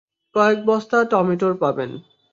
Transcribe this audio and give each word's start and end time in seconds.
কয়েক 0.35 0.59
বস্তা 0.65 0.97
টমেটোর 1.03 1.53
পাবেন। 1.57 1.91